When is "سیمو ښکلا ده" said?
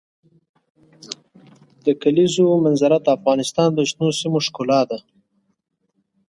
4.19-4.99